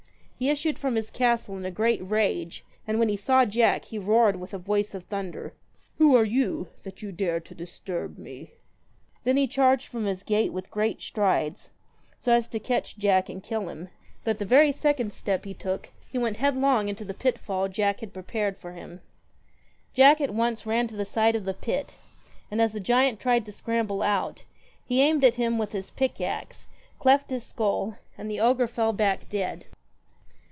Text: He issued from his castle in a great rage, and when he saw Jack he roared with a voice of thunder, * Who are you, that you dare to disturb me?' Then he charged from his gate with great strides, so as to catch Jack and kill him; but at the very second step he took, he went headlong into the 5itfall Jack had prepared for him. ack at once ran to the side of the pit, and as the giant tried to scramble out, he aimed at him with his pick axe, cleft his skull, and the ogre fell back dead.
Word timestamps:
He 0.41 0.49
issued 0.49 0.79
from 0.79 0.95
his 0.95 1.11
castle 1.11 1.55
in 1.55 1.65
a 1.65 1.69
great 1.69 2.01
rage, 2.03 2.65
and 2.87 2.97
when 2.97 3.09
he 3.09 3.15
saw 3.15 3.45
Jack 3.45 3.85
he 3.85 3.99
roared 3.99 4.37
with 4.37 4.55
a 4.55 4.57
voice 4.57 4.95
of 4.95 5.03
thunder, 5.03 5.53
* 5.75 5.97
Who 5.99 6.15
are 6.15 6.25
you, 6.25 6.69
that 6.81 7.03
you 7.03 7.11
dare 7.11 7.39
to 7.39 7.53
disturb 7.53 8.17
me?' 8.17 8.49
Then 9.23 9.37
he 9.37 9.45
charged 9.45 9.87
from 9.87 10.05
his 10.05 10.23
gate 10.23 10.51
with 10.51 10.71
great 10.71 10.99
strides, 10.99 11.69
so 12.17 12.33
as 12.33 12.47
to 12.47 12.59
catch 12.59 12.97
Jack 12.97 13.29
and 13.29 13.43
kill 13.43 13.69
him; 13.69 13.89
but 14.23 14.31
at 14.31 14.39
the 14.39 14.45
very 14.45 14.71
second 14.71 15.13
step 15.13 15.45
he 15.45 15.53
took, 15.53 15.91
he 16.11 16.17
went 16.17 16.37
headlong 16.37 16.89
into 16.89 17.05
the 17.05 17.13
5itfall 17.13 17.71
Jack 17.71 17.99
had 17.99 18.11
prepared 18.11 18.57
for 18.57 18.71
him. 18.73 19.01
ack 19.95 20.19
at 20.21 20.33
once 20.33 20.65
ran 20.65 20.87
to 20.87 20.95
the 20.95 21.05
side 21.05 21.35
of 21.35 21.45
the 21.45 21.53
pit, 21.53 21.97
and 22.49 22.59
as 22.63 22.73
the 22.73 22.79
giant 22.79 23.19
tried 23.19 23.45
to 23.45 23.51
scramble 23.51 24.01
out, 24.01 24.45
he 24.87 25.03
aimed 25.03 25.23
at 25.23 25.35
him 25.35 25.59
with 25.59 25.71
his 25.71 25.91
pick 25.91 26.19
axe, 26.19 26.65
cleft 26.97 27.29
his 27.29 27.43
skull, 27.43 27.99
and 28.17 28.27
the 28.27 28.39
ogre 28.39 28.65
fell 28.65 28.91
back 28.91 29.29
dead. 29.29 29.67